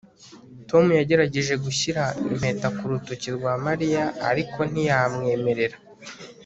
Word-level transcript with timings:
tom 0.69 0.85
yagerageje 0.99 1.53
gushyira 1.63 2.03
impeta 2.29 2.67
ku 2.77 2.83
rutoki 2.91 3.27
rwa 3.37 3.53
mariya, 3.65 4.03
ariko 4.29 4.59
ntiyamwemerera 4.71 5.77